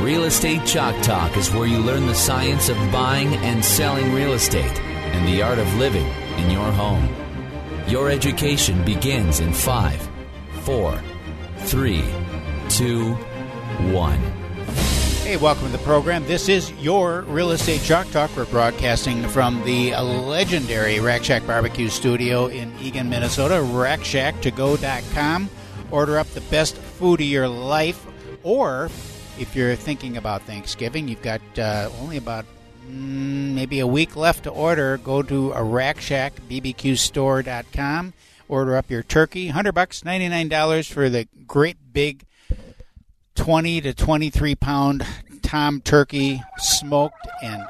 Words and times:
Real 0.00 0.24
Estate 0.24 0.64
Chalk 0.66 0.94
Talk 1.02 1.36
is 1.38 1.50
where 1.50 1.66
you 1.66 1.78
learn 1.78 2.06
the 2.06 2.14
science 2.14 2.68
of 2.68 2.76
buying 2.92 3.34
and 3.36 3.64
selling 3.64 4.12
real 4.12 4.34
estate 4.34 4.78
and 4.80 5.26
the 5.26 5.42
art 5.42 5.58
of 5.58 5.74
living 5.76 6.06
in 6.36 6.50
your 6.50 6.70
home. 6.70 7.08
Your 7.88 8.10
education 8.10 8.84
begins 8.84 9.40
in 9.40 9.54
five, 9.54 10.06
four, 10.60 11.02
three, 11.60 12.04
two, 12.68 13.14
one. 13.90 14.20
Hey, 15.24 15.38
welcome 15.38 15.66
to 15.66 15.72
the 15.72 15.78
program. 15.78 16.24
This 16.26 16.48
is 16.50 16.70
your 16.72 17.22
Real 17.22 17.50
Estate 17.50 17.82
Chalk 17.82 18.08
Talk. 18.10 18.30
We're 18.36 18.44
broadcasting 18.44 19.26
from 19.28 19.64
the 19.64 19.96
legendary 19.96 21.00
Rack 21.00 21.24
Shack 21.24 21.44
Barbecue 21.46 21.88
Studio 21.88 22.46
in 22.46 22.70
Eagan, 22.78 23.08
Minnesota. 23.08 23.54
RackShackToGo.com. 23.54 25.50
Order 25.90 26.18
up 26.18 26.28
the 26.28 26.42
best 26.42 26.76
food 26.76 27.20
of 27.20 27.26
your 27.26 27.48
life. 27.48 28.06
Or 28.44 28.88
if 29.38 29.54
you're 29.54 29.76
thinking 29.76 30.16
about 30.16 30.42
Thanksgiving, 30.42 31.06
you've 31.08 31.22
got 31.22 31.40
uh, 31.58 31.90
only 32.00 32.16
about 32.16 32.44
mm, 32.86 33.54
maybe 33.54 33.80
a 33.80 33.86
week 33.86 34.16
left 34.16 34.44
to 34.44 34.50
order. 34.50 34.96
Go 34.98 35.22
to 35.22 35.52
a 35.52 35.60
RackShackBBQStore.com. 35.60 38.12
Order 38.48 38.76
up 38.76 38.88
your 38.90 39.02
turkey. 39.02 39.46
100 39.46 39.72
bucks, 39.72 40.02
$99 40.02 40.92
for 40.92 41.08
the 41.08 41.26
great 41.46 41.78
big 41.92 42.24
20 43.34 43.80
to 43.82 43.94
23 43.94 44.54
pound 44.54 45.04
tom 45.42 45.80
turkey, 45.80 46.40
smoked 46.58 47.26
and 47.42 47.64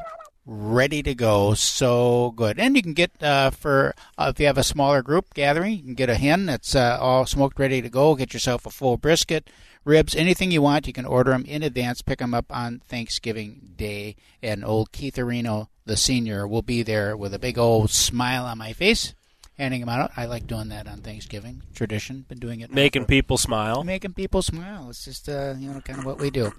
ready 0.46 1.02
to 1.02 1.14
go. 1.14 1.54
So 1.54 2.32
good. 2.36 2.58
And 2.58 2.76
you 2.76 2.82
can 2.82 2.92
get 2.94 3.10
uh, 3.22 3.50
for 3.50 3.94
uh, 4.16 4.32
if 4.34 4.40
you 4.40 4.46
have 4.46 4.58
a 4.58 4.62
smaller 4.62 5.02
group 5.02 5.34
gathering, 5.34 5.72
you 5.74 5.82
can 5.82 5.94
get 5.94 6.08
a 6.08 6.14
hen 6.14 6.46
that's 6.46 6.74
uh, 6.74 6.96
all 7.00 7.26
smoked, 7.26 7.58
ready 7.58 7.82
to 7.82 7.88
go. 7.88 8.14
Get 8.14 8.32
yourself 8.32 8.64
a 8.66 8.70
full 8.70 8.96
brisket, 8.96 9.50
ribs, 9.84 10.14
anything 10.14 10.50
you 10.50 10.62
want. 10.62 10.86
You 10.86 10.92
can 10.92 11.04
order 11.04 11.32
them 11.32 11.44
in 11.44 11.62
advance. 11.62 12.00
Pick 12.02 12.20
them 12.20 12.32
up 12.34 12.46
on 12.50 12.80
Thanksgiving 12.86 13.72
Day. 13.76 14.16
And 14.42 14.64
old 14.64 14.92
Keith 14.92 15.16
Areno, 15.16 15.68
the 15.84 15.96
senior, 15.96 16.46
will 16.46 16.62
be 16.62 16.82
there 16.82 17.16
with 17.16 17.34
a 17.34 17.38
big 17.38 17.58
old 17.58 17.90
smile 17.90 18.44
on 18.44 18.58
my 18.58 18.72
face. 18.72 19.14
Handing 19.58 19.80
them 19.80 19.88
out. 19.88 20.10
I 20.18 20.26
like 20.26 20.46
doing 20.46 20.68
that 20.68 20.86
on 20.86 20.98
Thanksgiving. 20.98 21.62
Tradition. 21.74 22.26
Been 22.28 22.38
doing 22.38 22.60
it. 22.60 22.70
Making 22.70 23.02
for- 23.02 23.08
people 23.08 23.38
smile. 23.38 23.84
making 23.84 24.12
people 24.12 24.42
smile. 24.42 24.90
It's 24.90 25.02
just 25.04 25.30
uh, 25.30 25.54
you 25.58 25.72
know 25.72 25.80
kind 25.80 25.98
of 25.98 26.04
what 26.04 26.18
we 26.18 26.28
do. 26.30 26.52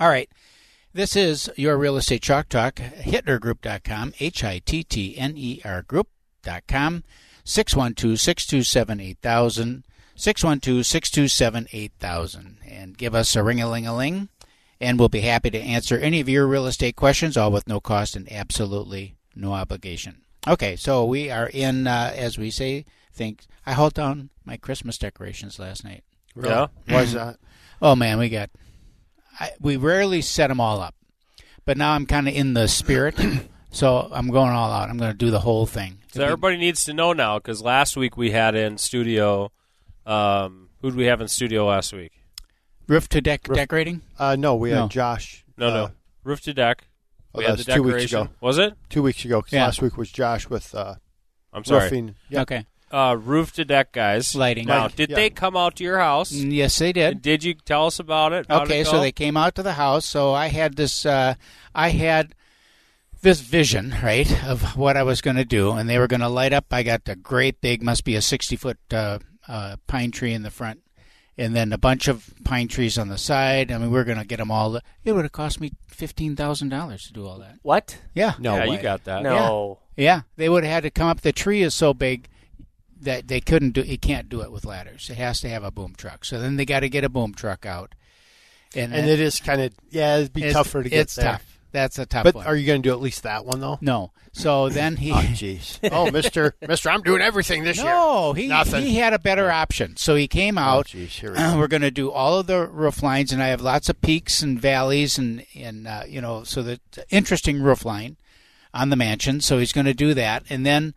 All 0.00 0.08
right. 0.08 0.28
This 0.94 1.16
is 1.16 1.50
your 1.56 1.76
real 1.76 1.96
estate 1.96 2.22
chalk 2.22 2.48
talk. 2.48 2.76
Hittnergroup.com. 2.76 4.14
H 4.20 4.44
I 4.44 4.60
T 4.60 4.84
T 4.84 5.18
N 5.18 5.34
E 5.36 5.60
R 5.64 5.82
group.com. 5.82 7.02
612 7.42 8.20
627 8.20 9.00
8000. 9.00 9.84
612 10.14 10.86
627 10.86 11.66
8000. 11.72 12.58
And 12.70 12.96
give 12.96 13.12
us 13.12 13.34
a 13.34 13.42
ring 13.42 13.60
a 13.60 13.68
ling 13.68 13.88
a 13.88 13.96
ling. 13.96 14.28
And 14.80 14.96
we'll 14.96 15.08
be 15.08 15.22
happy 15.22 15.50
to 15.50 15.60
answer 15.60 15.98
any 15.98 16.20
of 16.20 16.28
your 16.28 16.46
real 16.46 16.64
estate 16.64 16.94
questions, 16.94 17.36
all 17.36 17.50
with 17.50 17.66
no 17.66 17.80
cost 17.80 18.14
and 18.14 18.30
absolutely 18.30 19.16
no 19.34 19.52
obligation. 19.52 20.22
Okay, 20.46 20.76
so 20.76 21.04
we 21.04 21.28
are 21.28 21.48
in, 21.48 21.88
uh, 21.88 22.12
as 22.14 22.38
we 22.38 22.52
say, 22.52 22.84
think 23.12 23.46
I 23.66 23.72
hauled 23.72 23.94
down 23.94 24.30
my 24.44 24.56
Christmas 24.56 24.96
decorations 24.96 25.58
last 25.58 25.82
night. 25.82 26.04
Yeah. 26.40 26.68
Was 26.88 27.14
that? 27.14 27.38
Oh 27.82 27.96
man, 27.96 28.18
we 28.18 28.28
got. 28.30 28.50
I, 29.40 29.50
we 29.60 29.76
rarely 29.76 30.22
set 30.22 30.48
them 30.48 30.60
all 30.60 30.80
up, 30.80 30.94
but 31.64 31.76
now 31.76 31.92
I'm 31.92 32.06
kind 32.06 32.28
of 32.28 32.34
in 32.34 32.54
the 32.54 32.68
spirit, 32.68 33.16
so 33.70 34.08
I'm 34.12 34.28
going 34.30 34.50
all 34.50 34.70
out. 34.70 34.88
I'm 34.90 34.96
going 34.98 35.10
to 35.12 35.16
do 35.16 35.30
the 35.30 35.40
whole 35.40 35.66
thing. 35.66 35.98
So 36.12 36.22
everybody 36.22 36.56
needs 36.56 36.84
to 36.84 36.94
know 36.94 37.12
now 37.12 37.38
because 37.38 37.60
last 37.62 37.96
week 37.96 38.16
we 38.16 38.30
had 38.30 38.54
in 38.54 38.78
studio. 38.78 39.50
Um, 40.06 40.68
who 40.80 40.90
did 40.90 40.96
we 40.96 41.06
have 41.06 41.20
in 41.20 41.28
studio 41.28 41.66
last 41.66 41.92
week? 41.92 42.12
roof 42.86 43.08
to 43.08 43.20
deck 43.22 43.42
decorating. 43.44 44.02
Uh, 44.18 44.36
no, 44.36 44.54
we 44.54 44.68
had 44.70 44.76
No. 44.76 44.88
Josh. 44.88 45.42
No, 45.56 45.68
uh, 45.68 45.70
no, 45.74 45.90
roof 46.22 46.42
to 46.42 46.52
deck. 46.52 46.86
Oh, 47.34 47.38
We 47.38 47.44
that 47.44 47.50
had 47.50 47.56
was 47.58 47.66
the 47.66 47.72
two 47.74 47.82
weeks 47.82 48.04
ago. 48.12 48.28
Was 48.42 48.58
it? 48.58 48.74
Two 48.90 49.02
weeks 49.02 49.24
ago. 49.24 49.40
'cause 49.40 49.52
Yeah. 49.52 49.64
Last 49.64 49.80
week 49.80 49.96
was 49.96 50.10
Josh 50.12 50.48
with 50.50 50.74
uh, 50.74 50.96
I'm 51.52 51.64
sorry. 51.64 51.84
roofing. 51.84 52.14
Yeah. 52.28 52.42
Okay, 52.42 52.66
Uh, 52.94 53.14
roof 53.16 53.52
to 53.54 53.64
deck 53.64 53.90
guys. 53.92 54.34
lighting. 54.36 54.66
Now, 54.66 54.82
Lighting, 54.82 54.96
did 54.96 55.10
yeah. 55.10 55.16
they 55.16 55.30
come 55.30 55.56
out 55.56 55.74
to 55.76 55.84
your 55.84 55.98
house? 55.98 56.30
Yes, 56.30 56.78
they 56.78 56.92
did. 56.92 57.22
Did 57.22 57.42
you 57.42 57.54
tell 57.54 57.86
us 57.86 57.98
about 57.98 58.32
it? 58.32 58.46
How'd 58.48 58.62
Okay, 58.68 58.80
it 58.80 58.86
so 58.86 59.00
they 59.00 59.10
came 59.10 59.36
out 59.36 59.56
to 59.56 59.62
the 59.64 59.72
house. 59.72 60.06
So 60.06 60.32
I 60.32 60.46
had 60.46 60.76
this. 60.76 61.04
Uh, 61.04 61.34
I 61.74 61.88
had 61.88 62.34
this 63.20 63.40
vision, 63.40 63.96
right, 64.02 64.30
of 64.44 64.76
what 64.76 64.96
I 64.96 65.02
was 65.02 65.20
going 65.22 65.36
to 65.36 65.44
do, 65.44 65.72
and 65.72 65.88
they 65.88 65.98
were 65.98 66.06
going 66.06 66.20
to 66.20 66.28
light 66.28 66.52
up. 66.52 66.66
I 66.70 66.82
got 66.84 67.08
a 67.08 67.16
great 67.16 67.60
big, 67.60 67.82
must 67.82 68.04
be 68.04 68.14
a 68.14 68.22
sixty 68.22 68.54
foot 68.54 68.78
uh, 68.92 69.18
uh, 69.48 69.76
pine 69.88 70.10
tree 70.12 70.32
in 70.32 70.42
the 70.42 70.50
front, 70.52 70.82
and 71.36 71.56
then 71.56 71.72
a 71.72 71.78
bunch 71.78 72.06
of 72.06 72.32
pine 72.44 72.68
trees 72.68 72.96
on 72.96 73.08
the 73.08 73.18
side. 73.18 73.72
I 73.72 73.78
mean, 73.78 73.90
we 73.90 73.98
are 73.98 74.04
going 74.04 74.18
to 74.18 74.24
get 74.26 74.36
them 74.36 74.50
all. 74.52 74.76
It 75.04 75.12
would 75.12 75.24
have 75.24 75.32
cost 75.32 75.60
me 75.60 75.72
fifteen 75.88 76.36
thousand 76.36 76.68
dollars 76.68 77.04
to 77.06 77.12
do 77.12 77.26
all 77.26 77.38
that. 77.40 77.58
What? 77.62 77.98
Yeah, 78.14 78.34
No 78.38 78.54
yeah, 78.56 78.68
way. 78.68 78.76
you 78.76 78.82
got 78.82 79.02
that. 79.04 79.22
No. 79.24 79.80
yeah. 79.96 80.22
They 80.36 80.48
would 80.48 80.62
have 80.62 80.72
had 80.72 80.82
to 80.84 80.90
come 80.90 81.08
up. 81.08 81.22
The 81.22 81.32
tree 81.32 81.62
is 81.62 81.74
so 81.74 81.92
big 81.94 82.28
that 83.00 83.28
they 83.28 83.40
couldn't 83.40 83.70
do. 83.72 83.82
You 83.82 83.98
can't 83.98 84.28
do 84.28 84.40
it 84.42 84.50
with 84.52 84.64
ladders. 84.64 85.08
It 85.10 85.16
has 85.16 85.40
to 85.40 85.48
have 85.48 85.64
a 85.64 85.70
boom 85.70 85.94
truck. 85.96 86.24
So 86.24 86.40
then 86.40 86.56
they 86.56 86.64
got 86.64 86.80
to 86.80 86.88
get 86.88 87.04
a 87.04 87.08
boom 87.08 87.34
truck 87.34 87.64
out, 87.66 87.94
and, 88.74 88.94
And 88.94 89.08
it 89.08 89.20
is 89.20 89.40
kind 89.40 89.60
of 89.60 89.72
yeah, 89.90 90.16
it'd 90.16 90.32
be 90.32 90.50
tougher 90.52 90.82
to 90.82 90.88
get 90.88 91.00
It's 91.00 91.14
there. 91.16 91.32
tough. 91.32 91.50
That's 91.72 91.98
a 91.98 92.06
tough 92.06 92.22
But 92.22 92.36
one. 92.36 92.46
are 92.46 92.54
you 92.54 92.66
going 92.68 92.82
to 92.82 92.88
do 92.88 92.92
at 92.92 93.00
least 93.00 93.24
that 93.24 93.44
one 93.44 93.60
though? 93.60 93.78
no. 93.80 94.12
So 94.36 94.68
then 94.68 94.96
he. 94.96 95.10
Oh 95.12 95.16
jeez. 95.16 95.78
oh, 95.92 96.10
Mister, 96.10 96.54
Mister, 96.66 96.90
I'm 96.90 97.02
doing 97.02 97.20
everything 97.22 97.62
this 97.64 97.76
year. 97.76 97.86
no, 97.86 98.32
he 98.32 98.48
Nothing. 98.48 98.82
he 98.84 98.96
had 98.96 99.12
a 99.12 99.18
better 99.18 99.48
option. 99.50 99.96
So 99.96 100.14
he 100.16 100.26
came 100.28 100.56
Oh 100.58 100.62
out. 100.62 100.86
jeez. 100.88 101.08
Here 101.20 101.32
we 101.32 101.38
we're 101.58 101.68
going 101.68 101.82
to 101.82 101.90
do 101.92 102.10
all 102.10 102.38
of 102.40 102.46
the 102.48 102.66
roof 102.66 103.00
lines, 103.02 103.32
and 103.32 103.40
I 103.42 103.48
have 103.48 103.60
lots 103.60 103.88
of 103.88 104.00
peaks 104.02 104.42
and 104.42 104.60
valleys, 104.60 105.18
and 105.18 105.44
and 105.54 105.86
uh, 105.86 106.02
you 106.08 106.20
know, 106.20 106.42
so 106.44 106.62
the 106.64 106.80
interesting 107.10 107.60
roof 107.62 107.84
line 107.84 108.16
on 108.72 108.90
the 108.90 108.96
mansion. 108.96 109.40
So 109.40 109.58
he's 109.58 109.72
going 109.72 109.84
to 109.86 109.94
do 109.94 110.14
that, 110.14 110.42
and 110.50 110.64
then 110.66 110.94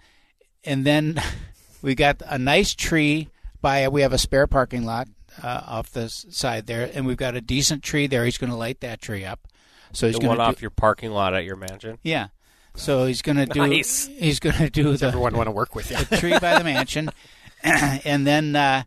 and 0.63 0.83
then 0.85 1.21
we 1.81 1.95
got 1.95 2.21
a 2.25 2.37
nice 2.37 2.73
tree 2.75 3.29
by. 3.61 3.87
We 3.87 4.01
have 4.01 4.13
a 4.13 4.17
spare 4.17 4.47
parking 4.47 4.85
lot 4.85 5.07
uh, 5.41 5.61
off 5.65 5.91
the 5.91 6.09
side 6.09 6.67
there, 6.67 6.89
and 6.93 7.05
we've 7.05 7.17
got 7.17 7.35
a 7.35 7.41
decent 7.41 7.83
tree 7.83 8.07
there. 8.07 8.25
He's 8.25 8.37
going 8.37 8.49
to 8.51 8.55
light 8.57 8.79
that 8.81 9.01
tree 9.01 9.25
up. 9.25 9.47
So 9.93 10.07
he's 10.07 10.15
The 10.15 10.21
going 10.21 10.29
one 10.29 10.37
to 10.37 10.43
off 10.43 10.55
do, 10.57 10.61
your 10.61 10.69
parking 10.71 11.11
lot 11.11 11.33
at 11.33 11.43
your 11.45 11.55
mansion. 11.55 11.97
yeah. 12.03 12.27
So 12.75 13.05
he's 13.07 13.23
going 13.23 13.37
to 13.37 13.47
do. 13.47 13.65
Nice. 13.65 14.05
He's 14.05 14.39
going 14.39 14.55
to 14.57 14.69
do 14.69 14.95
the 14.97 15.07
Everyone 15.07 15.35
want 15.35 15.47
to 15.47 15.51
work 15.51 15.73
with 15.73 15.89
you. 15.89 15.97
the 15.97 16.17
tree 16.17 16.37
by 16.37 16.59
the 16.59 16.63
mansion, 16.63 17.09
and 17.63 18.27
then 18.27 18.55
uh, 18.55 18.83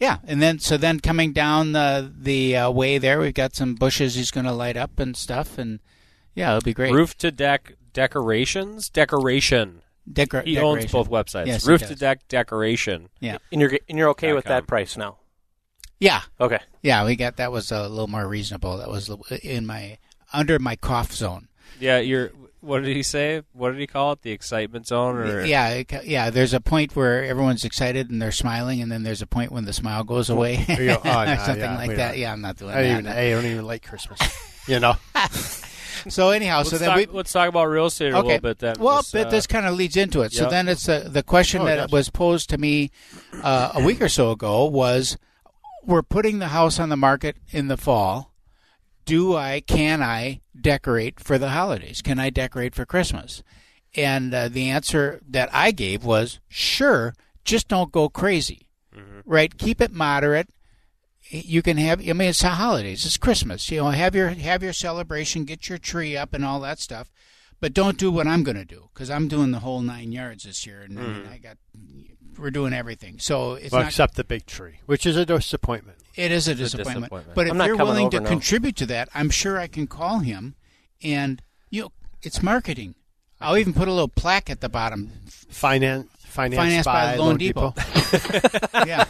yeah, 0.00 0.16
and 0.26 0.40
then 0.40 0.58
so 0.60 0.78
then 0.78 0.98
coming 1.00 1.34
down 1.34 1.72
the 1.72 2.10
the 2.18 2.56
uh, 2.56 2.70
way 2.70 2.96
there, 2.96 3.20
we've 3.20 3.34
got 3.34 3.54
some 3.54 3.74
bushes 3.74 4.14
he's 4.14 4.30
going 4.30 4.46
to 4.46 4.52
light 4.52 4.78
up 4.78 4.98
and 4.98 5.14
stuff, 5.14 5.58
and 5.58 5.80
yeah, 6.34 6.56
it'll 6.56 6.64
be 6.64 6.72
great. 6.72 6.94
Roof 6.94 7.18
to 7.18 7.30
deck 7.30 7.74
decorations. 7.92 8.88
Decoration. 8.88 9.82
Decor- 10.10 10.42
He 10.42 10.58
owns 10.58 10.90
both 10.92 11.08
websites. 11.08 11.46
Yes, 11.46 11.66
Roof 11.66 11.80
to 11.86 11.94
deck 11.94 12.28
decoration. 12.28 13.08
Yeah, 13.20 13.38
and 13.50 13.60
you're 13.60 13.78
and 13.88 13.98
you're 13.98 14.10
okay 14.10 14.32
with 14.34 14.44
com. 14.44 14.50
that 14.52 14.66
price 14.66 14.96
now? 14.96 15.18
Yeah, 16.00 16.20
Okay. 16.40 16.58
yeah, 16.82 17.04
we 17.04 17.16
got 17.16 17.36
that 17.36 17.52
was 17.52 17.72
a 17.72 17.88
little 17.88 18.08
more 18.08 18.26
reasonable. 18.28 18.76
That 18.78 18.88
was 18.90 19.10
in 19.42 19.64
my 19.66 19.98
under 20.32 20.58
my 20.58 20.76
cough 20.76 21.12
zone. 21.12 21.48
Yeah, 21.80 21.98
you're. 21.98 22.30
What 22.60 22.82
did 22.82 22.96
he 22.96 23.02
say? 23.02 23.42
What 23.52 23.72
did 23.72 23.80
he 23.80 23.86
call 23.86 24.12
it? 24.12 24.22
The 24.22 24.30
excitement 24.30 24.86
zone, 24.86 25.16
or 25.18 25.44
Yeah, 25.44 25.82
yeah. 26.02 26.30
There's 26.30 26.54
a 26.54 26.60
point 26.60 26.96
where 26.96 27.22
everyone's 27.24 27.62
excited 27.64 28.10
and 28.10 28.22
they're 28.22 28.32
smiling, 28.32 28.80
and 28.80 28.90
then 28.90 29.02
there's 29.02 29.20
a 29.20 29.26
point 29.26 29.52
when 29.52 29.66
the 29.66 29.72
smile 29.74 30.02
goes 30.02 30.30
away, 30.30 30.64
There 30.66 30.80
you 30.82 30.88
go. 30.94 31.00
Oh, 31.04 31.18
or 31.22 31.26
no, 31.26 31.36
something 31.36 31.60
yeah, 31.60 31.76
like 31.76 31.96
that. 31.96 32.08
don't- 32.12 32.18
Yeah, 32.18 32.32
I'm 32.32 32.40
not 32.40 32.56
doing 32.56 32.74
I 32.74 32.82
that. 32.82 32.90
even, 32.90 33.06
I 33.06 33.30
don't 33.30 33.44
even 33.44 33.66
like 33.66 33.86
Christmas. 33.86 34.18
You 34.66 34.80
know. 34.80 34.96
so 36.08 36.30
anyhow, 36.30 36.62
so 36.62 36.70
let's, 36.76 36.80
then 36.80 36.88
talk, 36.90 36.96
we 36.96 37.06
let's 37.06 37.32
talk 37.32 37.48
about 37.48 37.64
real 37.66 37.86
estate 37.86 38.12
a 38.12 38.20
little 38.20 38.38
bit 38.40 38.58
then. 38.58 38.76
Well, 38.78 38.98
This, 38.98 39.12
but 39.12 39.26
uh, 39.26 39.30
this 39.30 39.46
kind 39.46 39.66
of 39.66 39.74
leads 39.74 39.96
into 39.96 40.22
it. 40.22 40.32
So 40.32 40.48
then 40.48 40.68
it's 40.68 40.88
uh, 40.88 41.08
the 41.10 41.22
question 41.22 41.62
Oh, 41.62 41.64
that 41.66 41.76
yes. 41.76 41.92
was 41.92 42.10
posed 42.10 42.50
to 42.50 42.58
me 42.58 42.90
uh, 43.42 43.72
a 43.74 43.82
week 43.82 44.00
or 44.00 44.08
so 44.08 44.30
ago 44.30 44.64
was: 44.66 45.16
We're 45.84 46.02
putting 46.02 46.38
the 46.38 46.48
house 46.48 46.78
on 46.78 46.88
the 46.88 46.96
market 46.96 47.36
in 47.50 47.68
the 47.68 47.76
fall. 47.76 48.32
Do 49.04 49.36
I? 49.36 49.60
Can 49.60 50.02
I 50.02 50.40
decorate 50.58 51.20
for 51.20 51.36
the 51.38 51.50
holidays? 51.50 52.00
Can 52.02 52.18
I 52.18 52.30
decorate 52.30 52.74
for 52.74 52.86
Christmas? 52.86 53.42
And 53.96 54.34
uh, 54.34 54.48
the 54.48 54.70
answer 54.70 55.20
that 55.28 55.50
I 55.52 55.70
gave 55.70 56.04
was 56.04 56.40
sure. 56.48 57.14
Just 57.44 57.68
don't 57.68 57.92
go 57.92 58.08
crazy, 58.08 58.68
right? 59.26 59.56
Keep 59.58 59.82
it 59.82 59.92
moderate. 59.92 60.48
You 61.28 61.62
can 61.62 61.76
have. 61.78 62.00
I 62.00 62.12
mean, 62.12 62.28
it's 62.28 62.42
the 62.42 62.50
holidays. 62.50 63.04
It's 63.04 63.16
Christmas. 63.16 63.70
You 63.70 63.82
know, 63.82 63.90
have 63.90 64.14
your 64.14 64.28
have 64.28 64.62
your 64.62 64.72
celebration. 64.72 65.44
Get 65.44 65.68
your 65.68 65.78
tree 65.78 66.16
up 66.16 66.34
and 66.34 66.44
all 66.44 66.60
that 66.60 66.78
stuff. 66.78 67.10
But 67.60 67.72
don't 67.72 67.96
do 67.96 68.10
what 68.10 68.26
I'm 68.26 68.42
going 68.42 68.56
to 68.56 68.64
do 68.64 68.90
because 68.92 69.08
I'm 69.10 69.26
doing 69.26 69.50
the 69.50 69.60
whole 69.60 69.80
nine 69.80 70.12
yards 70.12 70.44
this 70.44 70.66
year, 70.66 70.82
and 70.82 70.98
I, 70.98 71.02
mean, 71.02 71.22
mm. 71.22 71.32
I 71.32 71.38
got 71.38 71.56
we're 72.38 72.50
doing 72.50 72.72
everything. 72.72 73.18
So 73.18 73.54
it's 73.54 73.72
Well, 73.72 73.82
not. 73.82 73.88
except 73.88 74.16
the 74.16 74.24
big 74.24 74.46
tree, 74.46 74.80
which 74.86 75.06
is 75.06 75.16
a 75.16 75.24
disappointment. 75.24 75.98
It 76.14 76.30
is 76.30 76.46
a 76.46 76.52
a 76.52 76.54
disappointment. 76.54 77.04
disappointment. 77.04 77.34
But 77.34 77.46
if 77.46 77.52
I'm 77.52 77.58
not 77.58 77.66
you're 77.68 77.76
willing 77.76 78.10
to 78.10 78.20
now. 78.20 78.28
contribute 78.28 78.76
to 78.76 78.86
that, 78.86 79.08
I'm 79.14 79.30
sure 79.30 79.58
I 79.58 79.66
can 79.66 79.86
call 79.86 80.18
him, 80.18 80.56
and 81.02 81.40
you 81.70 81.82
know, 81.82 81.92
it's 82.22 82.42
marketing. 82.42 82.96
I'll 83.40 83.56
even 83.56 83.72
put 83.72 83.88
a 83.88 83.92
little 83.92 84.08
plaque 84.08 84.50
at 84.50 84.60
the 84.60 84.68
bottom. 84.68 85.10
Finance, 85.48 86.08
finance 86.20 86.56
Financed 86.56 86.86
by, 86.86 87.16
Loan, 87.16 87.28
Loan 87.28 87.36
Depot. 87.38 87.74
yeah, 88.86 89.04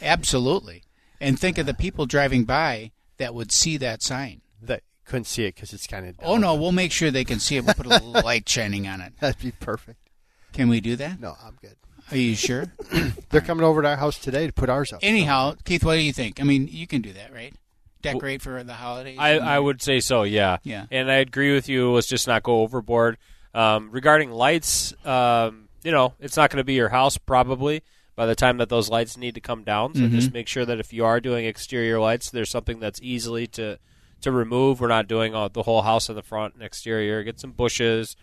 absolutely. 0.00 0.84
And 1.20 1.38
think 1.38 1.58
of 1.58 1.66
the 1.66 1.74
people 1.74 2.06
driving 2.06 2.44
by 2.44 2.92
that 3.16 3.34
would 3.34 3.50
see 3.52 3.76
that 3.78 4.02
sign. 4.02 4.42
that 4.62 4.82
couldn't 5.04 5.24
see 5.24 5.44
it 5.44 5.54
because 5.54 5.72
it's 5.72 5.86
kind 5.86 6.06
of. 6.06 6.16
Oh 6.22 6.36
no, 6.36 6.54
we'll 6.54 6.72
make 6.72 6.92
sure 6.92 7.10
they 7.10 7.24
can 7.24 7.38
see 7.40 7.56
it. 7.56 7.64
We'll 7.64 7.74
put 7.74 7.86
a 7.86 7.88
little 8.00 8.10
light 8.12 8.48
shining 8.48 8.86
on 8.86 9.00
it. 9.00 9.14
that'd 9.20 9.42
be 9.42 9.52
perfect. 9.52 10.10
Can 10.52 10.68
we 10.68 10.80
do 10.80 10.96
that? 10.96 11.20
No, 11.20 11.34
I'm 11.42 11.56
good. 11.60 11.76
Are 12.10 12.16
you 12.16 12.34
sure? 12.34 12.72
They're 13.30 13.40
coming 13.40 13.64
over 13.64 13.82
to 13.82 13.88
our 13.88 13.96
house 13.96 14.18
today 14.18 14.46
to 14.46 14.52
put 14.52 14.70
ours 14.70 14.92
up. 14.92 15.00
Anyhow, 15.02 15.54
Keith, 15.64 15.84
what 15.84 15.94
do 15.94 16.00
you 16.00 16.12
think? 16.12 16.40
I 16.40 16.44
mean, 16.44 16.68
you 16.70 16.86
can 16.86 17.02
do 17.02 17.12
that, 17.12 17.32
right? 17.34 17.54
Decorate 18.00 18.40
for 18.40 18.62
the 18.62 18.74
holidays. 18.74 19.18
I, 19.18 19.38
I 19.38 19.58
would 19.58 19.82
say 19.82 20.00
so, 20.00 20.22
yeah. 20.22 20.58
Yeah. 20.62 20.86
And 20.90 21.10
I 21.10 21.16
agree 21.16 21.52
with 21.52 21.68
you. 21.68 21.92
Let's 21.92 22.06
just 22.06 22.26
not 22.26 22.42
go 22.44 22.60
overboard. 22.60 23.18
Um, 23.52 23.90
regarding 23.90 24.30
lights, 24.30 24.94
um, 25.04 25.68
you 25.82 25.90
know, 25.90 26.14
it's 26.20 26.36
not 26.36 26.50
going 26.50 26.58
to 26.58 26.64
be 26.64 26.74
your 26.74 26.88
house 26.90 27.18
probably 27.18 27.82
by 28.18 28.26
the 28.26 28.34
time 28.34 28.56
that 28.56 28.68
those 28.68 28.90
lights 28.90 29.16
need 29.16 29.36
to 29.36 29.40
come 29.40 29.62
down. 29.62 29.94
So 29.94 30.00
Mm-hmm. 30.00 30.14
just 30.16 30.32
make 30.32 30.48
sure 30.48 30.64
that 30.66 30.80
if 30.80 30.92
you 30.92 31.04
are 31.04 31.20
doing 31.20 31.44
exterior 31.46 32.00
lights, 32.00 32.30
there's 32.30 32.50
something 32.50 32.80
that's 32.80 33.00
easily 33.00 33.46
to 33.58 33.78
to 34.22 34.32
remove. 34.32 34.80
We're 34.80 34.88
not 34.88 35.06
doing 35.06 35.36
all, 35.36 35.48
the 35.48 35.62
whole 35.62 35.82
house 35.82 36.08
in 36.08 36.16
the 36.16 36.22
front 36.22 36.54
and 36.54 36.62
exterior. 36.64 37.22
Get 37.22 37.38
some 37.38 37.52
bushes. 37.52 38.16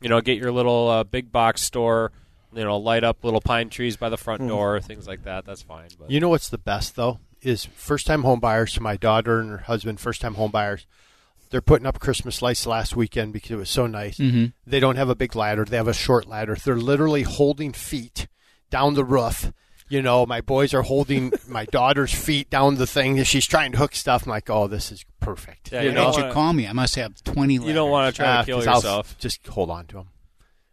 You 0.00 0.08
know, 0.08 0.22
get 0.22 0.38
your 0.38 0.50
little 0.52 0.88
uh, 0.88 1.04
big 1.04 1.30
box 1.30 1.60
store. 1.60 2.12
You 2.54 2.64
know, 2.64 2.78
light 2.78 3.04
up 3.04 3.22
little 3.24 3.42
pine 3.42 3.68
trees 3.68 3.98
by 3.98 4.08
the 4.08 4.16
front 4.16 4.46
door, 4.48 4.80
things 4.80 5.06
like 5.06 5.24
that. 5.24 5.44
That's 5.44 5.60
fine. 5.62 5.90
But 5.98 6.10
You 6.10 6.18
know 6.20 6.30
what's 6.30 6.48
the 6.48 6.56
best 6.58 6.96
though 6.96 7.18
is 7.42 7.66
first 7.66 8.06
time 8.06 8.22
home 8.22 8.40
buyers. 8.40 8.72
So 8.72 8.80
my 8.80 8.96
daughter 8.96 9.38
and 9.38 9.50
her 9.50 9.58
husband, 9.58 10.00
first 10.00 10.22
time 10.22 10.34
home 10.36 10.50
buyers, 10.50 10.86
they're 11.50 11.60
putting 11.60 11.86
up 11.86 12.00
Christmas 12.00 12.40
lights 12.40 12.66
last 12.66 12.96
weekend 12.96 13.34
because 13.34 13.50
it 13.50 13.56
was 13.56 13.68
so 13.68 13.86
nice. 13.86 14.16
Mm-hmm. 14.16 14.46
They 14.66 14.80
don't 14.80 14.96
have 14.96 15.10
a 15.10 15.14
big 15.14 15.36
ladder; 15.36 15.66
they 15.66 15.76
have 15.76 15.88
a 15.88 15.92
short 15.92 16.26
ladder. 16.26 16.54
They're 16.56 16.76
literally 16.76 17.22
holding 17.24 17.72
feet 17.74 18.28
down 18.72 18.94
the 18.94 19.04
roof. 19.04 19.52
You 19.88 20.00
know, 20.02 20.24
my 20.26 20.40
boys 20.40 20.72
are 20.74 20.82
holding 20.82 21.32
my 21.48 21.66
daughter's 21.66 22.12
feet 22.14 22.48
down 22.50 22.76
the 22.76 22.86
thing. 22.86 23.22
She's 23.24 23.46
trying 23.46 23.72
to 23.72 23.78
hook 23.78 23.94
stuff. 23.94 24.24
I'm 24.24 24.30
like, 24.30 24.48
oh, 24.50 24.66
this 24.66 24.90
is 24.90 25.04
perfect. 25.20 25.70
Yeah, 25.70 25.78
Why 25.80 25.84
you 25.84 25.90
don't 25.92 26.04
don't 26.06 26.16
you 26.16 26.22
wanna- 26.22 26.34
call 26.34 26.52
me? 26.54 26.66
I 26.66 26.72
must 26.72 26.94
have 26.96 27.22
twenty. 27.22 27.54
you 27.54 27.72
don't 27.74 27.90
want 27.90 28.12
to 28.12 28.16
try 28.22 28.26
Ah, 28.28 28.40
to 28.40 28.46
kill 28.46 28.58
'cause 28.58 28.66
I'll 28.66 28.74
yourself. 28.76 29.16
Just 29.18 29.46
hold 29.46 29.70
on 29.70 29.86
to 29.88 29.96
them. 29.98 30.08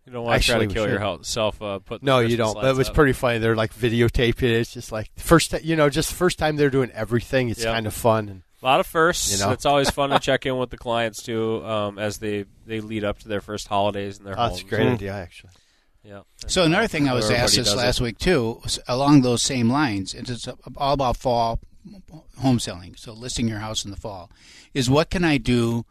You 0.05 0.13
don't 0.13 0.23
want 0.25 0.41
to 0.41 0.47
try 0.47 0.59
to 0.59 0.67
kill 0.73 0.85
should. 0.85 0.93
yourself. 0.93 1.61
Uh, 1.61 1.79
put 1.79 1.99
the 2.01 2.05
No, 2.05 2.19
you 2.19 2.35
don't. 2.37 2.55
But 2.55 2.65
it 2.65 2.75
was 2.75 2.87
up. 2.89 2.95
pretty 2.95 3.13
funny. 3.13 3.37
They're 3.39 3.55
like 3.57 3.75
videotaping 3.75 4.41
it. 4.43 4.51
It's 4.61 4.73
just 4.73 4.91
like 4.91 5.11
first, 5.17 5.51
ti- 5.51 5.59
you 5.63 5.75
know, 5.75 5.89
just 5.89 6.11
first 6.13 6.39
time 6.39 6.55
they're 6.55 6.71
doing 6.71 6.89
everything. 6.91 7.49
It's 7.49 7.63
Yep. 7.63 7.73
kind 7.73 7.85
of 7.87 7.93
fun. 7.93 8.27
And 8.29 8.41
A 8.63 8.65
lot 8.65 8.79
of 8.79 8.87
firsts. 8.87 9.31
You 9.37 9.45
know? 9.45 9.51
It's 9.51 9.65
always 9.67 9.89
fun 9.91 10.09
to 10.11 10.19
check 10.29 10.45
in 10.47 10.57
with 10.57 10.69
the 10.71 10.77
clients 10.77 11.21
too, 11.21 11.63
um, 11.65 11.99
as 11.99 12.17
they, 12.19 12.45
they 12.65 12.79
lead 12.81 13.03
up 13.03 13.19
to 13.19 13.27
their 13.27 13.41
first 13.41 13.67
holidays 13.67 14.17
in 14.17 14.23
their 14.25 14.39
oh, 14.39 14.47
that's 14.49 14.61
a 14.61 14.63
great 14.65 14.87
idea, 14.87 15.13
actually. 15.13 15.51
Yeah. 16.03 16.21
So 16.47 16.63
another 16.63 16.87
thing 16.87 17.07
I 17.07 17.13
was 17.13 17.29
asked 17.29 17.55
this 17.55 17.75
last 17.75 17.99
it. 17.99 18.03
week 18.03 18.17
too, 18.17 18.61
along 18.87 19.21
those 19.21 19.41
same 19.41 19.69
lines. 19.69 20.13
It's 20.13 20.47
all 20.77 20.93
about 20.93 21.17
fall 21.17 21.59
home 22.39 22.59
selling. 22.59 22.95
So 22.95 23.13
listing 23.13 23.47
your 23.47 23.59
house 23.59 23.83
in 23.85 23.91
the 23.91 23.97
fall 23.97 24.31
is 24.73 24.89
what 24.89 25.09
can 25.09 25.23
I 25.23 25.37
do? 25.37 25.85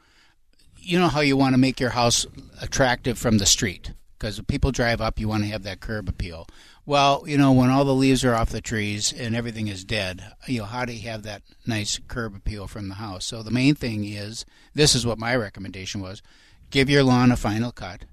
You 0.76 0.98
know 0.98 1.08
how 1.08 1.20
you 1.20 1.36
want 1.36 1.54
to 1.54 1.58
make 1.58 1.80
your 1.80 1.90
house 1.90 2.26
attractive 2.60 3.18
from 3.18 3.38
the 3.38 3.46
street 3.46 3.92
because 4.18 4.40
people 4.42 4.72
drive 4.72 5.00
up, 5.00 5.20
you 5.20 5.28
want 5.28 5.44
to 5.44 5.50
have 5.50 5.62
that 5.62 5.80
curb 5.80 6.08
appeal. 6.08 6.46
Well, 6.86 7.24
you 7.26 7.36
know 7.36 7.52
when 7.52 7.70
all 7.70 7.84
the 7.84 7.94
leaves 7.94 8.24
are 8.24 8.34
off 8.34 8.48
the 8.48 8.62
trees 8.62 9.12
and 9.12 9.36
everything 9.36 9.68
is 9.68 9.84
dead, 9.84 10.24
you 10.46 10.60
know 10.60 10.64
how 10.64 10.86
do 10.86 10.94
you 10.94 11.06
have 11.08 11.22
that 11.24 11.42
nice 11.66 12.00
curb 12.08 12.34
appeal 12.34 12.66
from 12.66 12.88
the 12.88 12.94
house? 12.94 13.26
So 13.26 13.42
the 13.42 13.50
main 13.50 13.74
thing 13.74 14.04
is 14.04 14.46
this 14.74 14.94
is 14.94 15.04
what 15.04 15.18
my 15.18 15.36
recommendation 15.36 16.00
was: 16.00 16.22
give 16.70 16.88
your 16.88 17.04
lawn 17.04 17.30
a 17.30 17.36
final 17.36 17.72
cut 17.72 18.04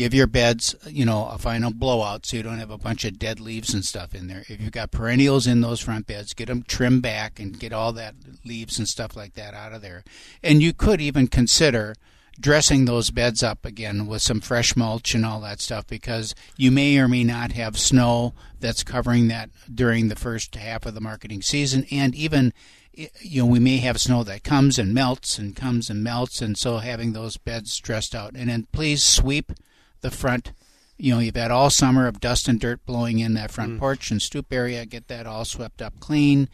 give 0.00 0.14
your 0.14 0.26
beds, 0.26 0.74
you 0.86 1.04
know, 1.04 1.28
a 1.28 1.36
final 1.36 1.70
blowout 1.70 2.24
so 2.24 2.34
you 2.34 2.42
don't 2.42 2.58
have 2.58 2.70
a 2.70 2.78
bunch 2.78 3.04
of 3.04 3.18
dead 3.18 3.38
leaves 3.38 3.74
and 3.74 3.84
stuff 3.84 4.14
in 4.14 4.28
there. 4.28 4.46
If 4.48 4.58
you've 4.58 4.72
got 4.72 4.90
perennials 4.90 5.46
in 5.46 5.60
those 5.60 5.80
front 5.80 6.06
beds, 6.06 6.32
get 6.32 6.46
them 6.46 6.62
trimmed 6.62 7.02
back 7.02 7.38
and 7.38 7.60
get 7.60 7.74
all 7.74 7.92
that 7.92 8.14
leaves 8.42 8.78
and 8.78 8.88
stuff 8.88 9.14
like 9.14 9.34
that 9.34 9.52
out 9.52 9.74
of 9.74 9.82
there. 9.82 10.02
And 10.42 10.62
you 10.62 10.72
could 10.72 11.02
even 11.02 11.26
consider 11.26 11.96
dressing 12.40 12.86
those 12.86 13.10
beds 13.10 13.42
up 13.42 13.66
again 13.66 14.06
with 14.06 14.22
some 14.22 14.40
fresh 14.40 14.74
mulch 14.74 15.14
and 15.14 15.26
all 15.26 15.42
that 15.42 15.60
stuff 15.60 15.86
because 15.86 16.34
you 16.56 16.70
may 16.70 16.96
or 16.96 17.06
may 17.06 17.22
not 17.22 17.52
have 17.52 17.76
snow 17.76 18.32
that's 18.58 18.82
covering 18.82 19.28
that 19.28 19.50
during 19.72 20.08
the 20.08 20.16
first 20.16 20.54
half 20.54 20.86
of 20.86 20.94
the 20.94 21.00
marketing 21.02 21.42
season 21.42 21.84
and 21.90 22.14
even 22.14 22.54
you 22.94 23.42
know 23.42 23.46
we 23.46 23.58
may 23.58 23.76
have 23.76 24.00
snow 24.00 24.24
that 24.24 24.42
comes 24.42 24.78
and 24.78 24.94
melts 24.94 25.36
and 25.38 25.54
comes 25.54 25.90
and 25.90 26.02
melts 26.02 26.40
and 26.40 26.56
so 26.56 26.78
having 26.78 27.12
those 27.12 27.36
beds 27.36 27.78
dressed 27.78 28.14
out 28.14 28.32
and 28.34 28.48
then 28.48 28.66
please 28.72 29.02
sweep 29.02 29.52
the 30.00 30.10
front. 30.10 30.52
You 30.96 31.14
know, 31.14 31.20
you've 31.20 31.36
had 31.36 31.50
all 31.50 31.70
summer 31.70 32.06
of 32.06 32.20
dust 32.20 32.46
and 32.46 32.60
dirt 32.60 32.84
blowing 32.84 33.20
in 33.20 33.34
that 33.34 33.50
front 33.50 33.72
mm. 33.72 33.78
porch 33.78 34.10
and 34.10 34.20
stoop 34.20 34.52
area. 34.52 34.84
Get 34.84 35.08
that 35.08 35.26
all 35.26 35.44
swept 35.44 35.80
up 35.80 35.98
clean. 35.98 36.48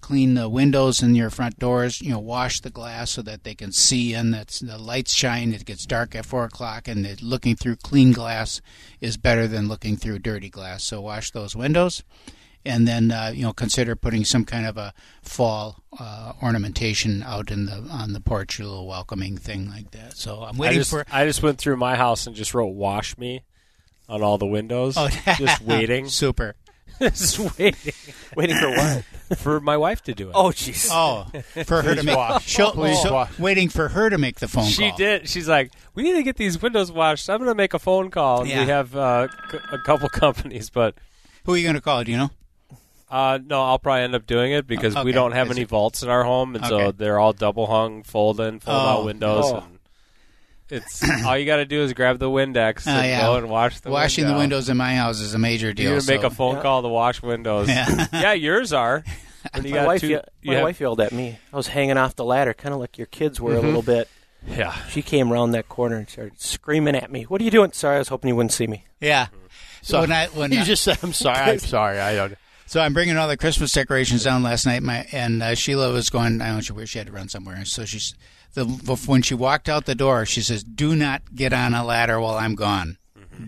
Clean 0.00 0.34
the 0.34 0.48
windows 0.48 1.00
and 1.00 1.16
your 1.16 1.30
front 1.30 1.58
doors. 1.58 2.02
You 2.02 2.10
know, 2.10 2.18
wash 2.18 2.60
the 2.60 2.70
glass 2.70 3.12
so 3.12 3.22
that 3.22 3.44
they 3.44 3.54
can 3.54 3.72
see 3.72 4.12
in. 4.12 4.32
That's 4.32 4.60
the 4.60 4.76
lights 4.76 5.14
shine. 5.14 5.52
It 5.52 5.64
gets 5.64 5.86
dark 5.86 6.14
at 6.14 6.26
four 6.26 6.44
o'clock, 6.44 6.88
and 6.88 7.04
the, 7.04 7.16
looking 7.22 7.56
through 7.56 7.76
clean 7.76 8.12
glass 8.12 8.60
is 9.00 9.16
better 9.16 9.46
than 9.46 9.68
looking 9.68 9.96
through 9.96 10.18
dirty 10.18 10.50
glass. 10.50 10.84
So 10.84 11.00
wash 11.00 11.30
those 11.30 11.56
windows, 11.56 12.02
and 12.64 12.86
then 12.86 13.10
uh, 13.10 13.32
you 13.34 13.42
know 13.42 13.52
consider 13.52 13.96
putting 13.96 14.24
some 14.24 14.44
kind 14.44 14.66
of 14.66 14.76
a 14.76 14.92
fall 15.22 15.82
uh, 15.98 16.32
ornamentation 16.42 17.22
out 17.22 17.50
in 17.50 17.66
the 17.66 17.76
on 17.90 18.12
the 18.12 18.20
porch, 18.20 18.58
a 18.58 18.64
little 18.64 18.86
welcoming 18.86 19.36
thing 19.36 19.68
like 19.70 19.90
that. 19.92 20.16
So 20.16 20.42
I'm 20.42 20.56
I 20.56 20.58
waiting 20.58 20.78
just, 20.78 20.90
for. 20.90 21.04
I 21.10 21.24
just 21.24 21.42
went 21.42 21.58
through 21.58 21.76
my 21.76 21.96
house 21.96 22.26
and 22.26 22.34
just 22.36 22.54
wrote 22.54 22.74
"wash 22.74 23.16
me" 23.18 23.42
on 24.08 24.22
all 24.22 24.38
the 24.38 24.46
windows. 24.46 24.94
Oh, 24.96 25.08
just 25.36 25.62
waiting, 25.66 26.08
Super. 26.08 26.54
just 27.00 27.38
waiting 27.58 27.92
Waiting 28.36 28.56
for 28.56 28.70
what? 28.70 29.04
for 29.38 29.60
my 29.60 29.76
wife 29.76 30.02
to 30.02 30.14
do 30.14 30.30
it. 30.30 30.32
Oh, 30.34 30.48
jeez. 30.48 30.88
Oh, 30.90 31.26
for 31.64 31.80
her 31.82 31.94
to 31.94 32.02
make. 32.02 32.16
wash. 32.16 32.44
She'll, 32.46 32.72
Please 32.72 33.00
so- 33.02 33.12
wash. 33.12 33.38
Waiting 33.38 33.68
for 33.68 33.88
her 33.88 34.10
to 34.10 34.18
make 34.18 34.40
the 34.40 34.48
phone 34.48 34.64
she 34.64 34.88
call. 34.88 34.96
did. 34.96 35.28
She's 35.28 35.48
like, 35.48 35.70
"We 35.94 36.02
need 36.02 36.14
to 36.14 36.22
get 36.24 36.36
these 36.36 36.60
windows 36.60 36.90
washed." 36.90 37.28
I'm 37.30 37.38
going 37.38 37.48
to 37.50 37.54
make 37.54 37.72
a 37.74 37.78
phone 37.78 38.10
call. 38.10 38.46
Yeah. 38.46 38.60
We 38.62 38.66
have 38.68 38.96
uh, 38.96 39.28
c- 39.50 39.58
a 39.70 39.78
couple 39.78 40.08
companies, 40.08 40.70
but 40.70 40.96
Who 41.44 41.54
are 41.54 41.56
you 41.56 41.62
going 41.64 41.74
to 41.76 41.80
call? 41.80 42.02
Do 42.02 42.10
you 42.10 42.16
know? 42.18 42.30
Uh, 43.10 43.38
no, 43.44 43.62
I'll 43.62 43.78
probably 43.78 44.02
end 44.02 44.14
up 44.14 44.26
doing 44.26 44.52
it 44.52 44.66
because 44.66 44.94
Oh, 44.96 45.02
we 45.04 45.10
okay. 45.10 45.14
don't 45.16 45.32
have 45.32 45.46
Is 45.48 45.56
any 45.56 45.62
it- 45.62 45.68
vaults 45.68 46.02
in 46.02 46.08
our 46.08 46.24
home, 46.24 46.54
and 46.56 46.64
so 46.66 46.78
Okay. 46.80 46.96
they're 46.98 47.18
all 47.18 47.32
double 47.32 47.66
hung, 47.66 48.02
fold 48.02 48.40
in, 48.40 48.60
fold 48.60 48.76
out 48.76 48.98
Oh. 49.00 49.04
windows. 49.06 49.44
Oh. 49.46 49.56
And 49.58 49.78
it's 50.70 51.02
all 51.24 51.36
you 51.38 51.46
got 51.46 51.56
to 51.56 51.64
do 51.64 51.82
is 51.82 51.92
grab 51.94 52.18
the 52.18 52.28
Windex 52.28 52.86
Oh, 52.86 52.90
and 52.90 53.06
yeah. 53.06 53.20
go 53.22 53.36
and 53.36 53.48
wash 53.48 53.80
the 53.80 53.90
Washing 53.90 54.24
window. 54.24 54.34
the 54.34 54.40
windows 54.40 54.68
in 54.68 54.76
my 54.76 54.94
house 54.96 55.20
is 55.20 55.32
a 55.34 55.38
major 55.38 55.72
deal. 55.72 55.90
You're 55.92 56.00
gonna 56.00 56.12
make 56.12 56.20
so- 56.20 56.26
a 56.26 56.30
phone 56.30 56.60
call 56.60 56.82
to 56.82 56.88
wash 56.88 57.22
windows. 57.22 57.68
Yeah. 57.68 58.06
yeah, 58.12 58.32
yours 58.34 58.72
are. 58.72 59.04
When 59.54 59.64
you 59.64 59.70
my 59.70 59.76
got 59.78 59.86
wife, 59.86 60.00
two, 60.02 60.08
ye- 60.08 60.14
you 60.42 60.50
my 60.50 60.54
have- 60.56 60.62
wife 60.64 60.80
yelled 60.80 61.00
at 61.00 61.12
me. 61.12 61.38
I 61.52 61.56
was 61.56 61.68
hanging 61.68 61.96
off 61.96 62.16
the 62.16 62.24
ladder, 62.24 62.52
kind 62.52 62.74
of 62.74 62.80
like 62.80 62.98
your 62.98 63.06
kids 63.06 63.40
were 63.40 63.54
a 63.54 63.60
little 63.60 63.82
bit. 63.82 64.08
yeah. 64.46 64.72
She 64.90 65.00
came 65.00 65.32
around 65.32 65.52
that 65.52 65.68
corner 65.68 65.96
and 65.96 66.08
started 66.08 66.40
screaming 66.40 66.96
at 66.96 67.10
me. 67.10 67.22
What 67.22 67.40
are 67.40 67.44
you 67.44 67.50
doing? 67.52 67.72
Sorry, 67.72 67.96
I 67.96 67.98
was 68.00 68.08
hoping 68.08 68.28
you 68.28 68.36
wouldn't 68.36 68.52
see 68.52 68.66
me. 68.66 68.84
Yeah. 69.00 69.28
So 69.80 70.00
when 70.00 70.10
I 70.12 70.26
when 70.26 70.52
you 70.52 70.60
I- 70.60 70.64
just 70.64 70.82
said, 70.82 70.98
"I'm 71.02 71.12
sorry, 71.12 71.38
I'm 71.52 71.58
sorry." 71.60 72.00
I 72.00 72.14
don't. 72.16 72.34
So 72.68 72.82
I'm 72.82 72.92
bringing 72.92 73.16
all 73.16 73.28
the 73.28 73.38
Christmas 73.38 73.72
decorations 73.72 74.24
down 74.24 74.42
last 74.42 74.66
night. 74.66 74.82
My 74.82 75.06
and 75.10 75.42
uh, 75.42 75.54
Sheila 75.54 75.90
was 75.90 76.10
going. 76.10 76.42
I 76.42 76.48
don't 76.48 76.68
know 76.68 76.76
where 76.76 76.84
she 76.84 76.98
had 76.98 77.06
to 77.06 77.12
run 77.14 77.30
somewhere. 77.30 77.64
So 77.64 77.86
she's 77.86 78.14
the 78.52 78.66
when 79.06 79.22
she 79.22 79.34
walked 79.34 79.70
out 79.70 79.86
the 79.86 79.94
door, 79.94 80.26
she 80.26 80.42
says, 80.42 80.64
"Do 80.64 80.94
not 80.94 81.34
get 81.34 81.54
on 81.54 81.72
a 81.72 81.82
ladder 81.82 82.20
while 82.20 82.36
I'm 82.36 82.54
gone. 82.54 82.98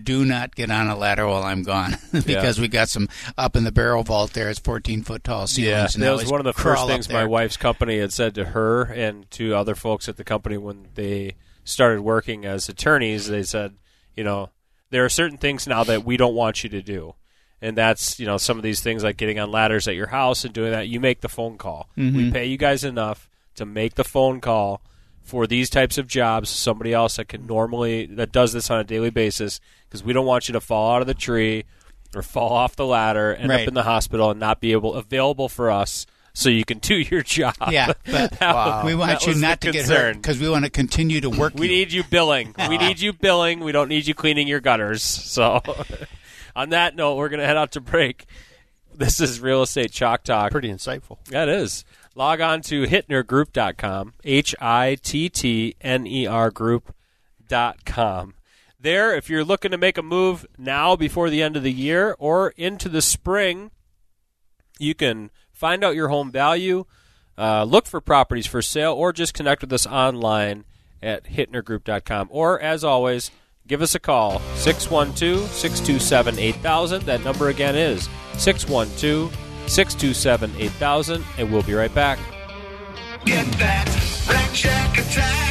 do 0.03 0.25
not 0.25 0.55
get 0.55 0.71
on 0.71 0.87
a 0.87 0.97
ladder 0.97 1.27
while 1.27 1.43
I'm 1.43 1.61
gone 1.61 1.97
because 2.25 2.59
we 2.59 2.67
got 2.67 2.89
some 2.89 3.09
up 3.37 3.55
in 3.55 3.63
the 3.63 3.71
barrel 3.71 4.01
vault 4.03 4.33
there. 4.33 4.49
It's 4.49 4.57
14 4.59 5.03
foot 5.03 5.23
tall 5.23 5.45
ceilings. 5.45 5.69
Yeah, 5.69 5.87
and 5.93 6.01
that 6.01 6.19
was 6.19 6.31
one 6.31 6.39
of 6.39 6.45
the 6.45 6.53
first 6.53 6.87
things 6.87 7.07
my 7.07 7.25
wife's 7.25 7.57
company 7.57 7.99
had 7.99 8.11
said 8.11 8.33
to 8.35 8.45
her 8.45 8.83
and 8.83 9.29
to 9.31 9.53
other 9.53 9.75
folks 9.75 10.09
at 10.09 10.17
the 10.17 10.23
company 10.23 10.57
when 10.57 10.87
they 10.95 11.35
started 11.63 12.01
working 12.01 12.45
as 12.45 12.67
attorneys. 12.69 13.27
They 13.27 13.43
said, 13.43 13.75
you 14.15 14.23
know, 14.23 14.49
there 14.89 15.05
are 15.05 15.09
certain 15.09 15.37
things 15.37 15.67
now 15.67 15.83
that 15.83 16.03
we 16.03 16.17
don't 16.17 16.33
want 16.33 16.63
you 16.63 16.71
to 16.71 16.81
do. 16.81 17.13
And 17.61 17.77
that's, 17.77 18.19
you 18.19 18.25
know, 18.25 18.37
some 18.37 18.57
of 18.57 18.63
these 18.63 18.81
things 18.81 19.03
like 19.03 19.17
getting 19.17 19.39
on 19.39 19.51
ladders 19.51 19.87
at 19.87 19.95
your 19.95 20.07
house 20.07 20.43
and 20.45 20.53
doing 20.53 20.71
that. 20.71 20.87
You 20.87 20.99
make 20.99 21.21
the 21.21 21.29
phone 21.29 21.57
call. 21.57 21.89
Mm-hmm. 21.97 22.17
We 22.17 22.31
pay 22.31 22.45
you 22.47 22.57
guys 22.57 22.83
enough 22.83 23.29
to 23.55 23.65
make 23.65 23.95
the 23.95 24.03
phone 24.03 24.41
call 24.41 24.81
for 25.21 25.45
these 25.45 25.69
types 25.69 25.99
of 25.99 26.07
jobs. 26.07 26.49
Somebody 26.49 26.91
else 26.93 27.17
that 27.17 27.27
can 27.27 27.45
normally, 27.45 28.07
that 28.07 28.31
does 28.31 28.51
this 28.53 28.71
on 28.71 28.79
a 28.79 28.83
daily 28.83 29.11
basis 29.11 29.59
because 29.87 30.03
we 30.03 30.11
don't 30.11 30.25
want 30.25 30.47
you 30.49 30.53
to 30.53 30.59
fall 30.59 30.95
out 30.95 31.01
of 31.01 31.07
the 31.07 31.13
tree 31.13 31.65
or 32.15 32.21
fall 32.23 32.51
off 32.51 32.75
the 32.75 32.85
ladder, 32.85 33.31
and 33.31 33.43
end 33.43 33.49
Right. 33.51 33.61
up 33.61 33.67
in 33.69 33.73
the 33.73 33.83
hospital 33.83 34.31
and 34.31 34.39
not 34.39 34.59
be 34.59 34.71
able 34.73 34.95
available 34.95 35.47
for 35.47 35.69
us 35.71 36.05
so 36.33 36.49
you 36.49 36.65
can 36.65 36.77
do 36.79 36.95
your 36.95 37.21
job. 37.21 37.55
Yeah, 37.69 37.93
but 38.05 38.31
That- 38.39 38.83
we 38.85 38.95
want 38.95 39.11
that 39.11 39.27
you 39.27 39.35
not 39.35 39.61
to 39.61 39.71
get 39.71 39.85
hurt 39.87 40.15
because 40.15 40.39
we 40.39 40.49
want 40.49 40.65
to 40.65 40.71
continue 40.71 41.21
to 41.21 41.29
work. 41.29 41.53
We 41.53 41.67
you. 41.67 41.73
need 41.75 41.93
you 41.93 42.03
billing. 42.03 42.53
We 42.67 42.77
need 42.79 42.99
you 42.99 43.13
billing. 43.13 43.59
We 43.61 43.71
don't 43.71 43.87
need 43.87 44.07
you 44.07 44.13
cleaning 44.15 44.47
your 44.47 44.59
gutters. 44.59 45.03
So, 45.03 45.61
on 46.55 46.69
that 46.69 46.95
note, 46.95 47.15
we're 47.15 47.29
going 47.29 47.39
to 47.39 47.45
head 47.45 47.57
out 47.57 47.71
to 47.73 47.81
break. 47.81 48.25
This 48.93 49.19
is 49.19 49.39
Real 49.39 49.61
Estate 49.61 49.91
Chalk 49.91 50.23
Talk. 50.23 50.51
Pretty 50.51 50.69
insightful. 50.69 51.23
That 51.25 51.49
is. 51.49 51.85
Log 52.13 52.41
on 52.41 52.61
to 52.63 52.83
hittnergroup.com, 52.83 54.13
H 54.23 54.53
I 54.59 54.97
T 55.01 55.29
T 55.29 55.75
N 55.79 56.05
E 56.05 56.27
R 56.27 56.51
group.com. 56.51 58.33
There, 58.79 59.15
if 59.15 59.29
you're 59.29 59.45
looking 59.45 59.71
to 59.71 59.77
make 59.77 59.97
a 59.97 60.03
move 60.03 60.45
now 60.57 60.95
before 60.95 61.29
the 61.29 61.41
end 61.41 61.55
of 61.55 61.63
the 61.63 61.71
year 61.71 62.15
or 62.19 62.49
into 62.57 62.89
the 62.89 63.01
spring, 63.01 63.71
you 64.79 64.95
can 64.95 65.29
find 65.53 65.83
out 65.83 65.95
your 65.95 66.07
home 66.07 66.31
value, 66.31 66.85
uh, 67.37 67.63
look 67.63 67.85
for 67.85 68.01
properties 68.01 68.47
for 68.47 68.61
sale, 68.61 68.93
or 68.93 69.13
just 69.13 69.33
connect 69.33 69.61
with 69.61 69.71
us 69.71 69.85
online 69.85 70.65
at 71.01 71.25
hittnergroup.com. 71.25 72.27
Or, 72.31 72.59
as 72.59 72.83
always, 72.83 73.31
give 73.71 73.81
us 73.81 73.95
a 73.95 73.99
call 73.99 74.39
612 74.55 75.49
627 75.49 76.37
8000. 76.37 77.03
That 77.03 77.23
number 77.23 77.47
again 77.47 77.75
is 77.75 78.09
612 78.37 79.33
627 79.67 80.51
8000, 80.59 81.23
and 81.37 81.51
we'll 81.51 81.63
be 81.63 81.73
right 81.73 81.93
back. 81.95 82.19
Get 83.25 83.45
that 83.53 83.87
attack, 84.27 85.50